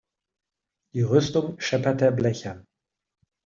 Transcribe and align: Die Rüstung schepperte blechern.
Die 0.95 1.03
Rüstung 1.03 1.59
schepperte 1.59 2.11
blechern. 2.11 2.65